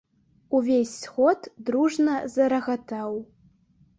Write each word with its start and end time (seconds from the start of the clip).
Увесь 0.59 0.93
сход 1.01 1.39
дружна 1.69 2.15
зарагатаў. 2.37 3.11